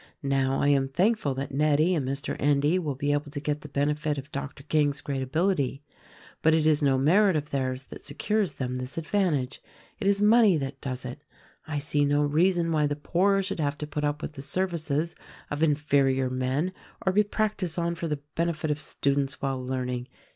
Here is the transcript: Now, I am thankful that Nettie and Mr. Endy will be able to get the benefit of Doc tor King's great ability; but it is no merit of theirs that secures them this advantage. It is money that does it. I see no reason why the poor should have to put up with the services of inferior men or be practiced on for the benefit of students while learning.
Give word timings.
Now, 0.23 0.59
I 0.59 0.69
am 0.69 0.87
thankful 0.87 1.35
that 1.35 1.51
Nettie 1.53 1.93
and 1.93 2.09
Mr. 2.09 2.35
Endy 2.39 2.79
will 2.79 2.95
be 2.95 3.11
able 3.13 3.29
to 3.29 3.39
get 3.39 3.61
the 3.61 3.67
benefit 3.69 4.17
of 4.17 4.31
Doc 4.31 4.55
tor 4.55 4.65
King's 4.67 4.99
great 4.99 5.21
ability; 5.21 5.83
but 6.41 6.55
it 6.55 6.65
is 6.65 6.81
no 6.81 6.97
merit 6.97 7.35
of 7.35 7.51
theirs 7.51 7.83
that 7.85 8.03
secures 8.03 8.55
them 8.55 8.77
this 8.77 8.97
advantage. 8.97 9.61
It 9.99 10.07
is 10.07 10.19
money 10.19 10.57
that 10.57 10.81
does 10.81 11.05
it. 11.05 11.23
I 11.67 11.77
see 11.77 12.03
no 12.03 12.23
reason 12.23 12.71
why 12.71 12.87
the 12.87 12.95
poor 12.95 13.43
should 13.43 13.59
have 13.59 13.77
to 13.77 13.85
put 13.85 14.03
up 14.03 14.23
with 14.23 14.33
the 14.33 14.41
services 14.41 15.13
of 15.51 15.61
inferior 15.61 16.31
men 16.31 16.73
or 17.05 17.13
be 17.13 17.21
practiced 17.21 17.77
on 17.77 17.93
for 17.93 18.07
the 18.07 18.21
benefit 18.33 18.71
of 18.71 18.81
students 18.81 19.39
while 19.39 19.63
learning. 19.63 20.07